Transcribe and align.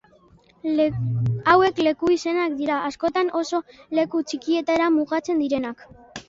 Hauek 1.51 1.81
leku-izenak 1.87 2.55
dira, 2.61 2.77
askotan 2.93 3.29
oso 3.41 3.61
leku 3.99 4.23
txikietara 4.33 4.89
mugatzen 4.97 5.45
direnak. 5.47 5.87